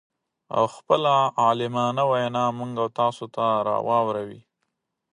[0.55, 1.13] او خپله
[1.43, 4.41] عالمانه وينا موږ او تاسو ته را واور وي.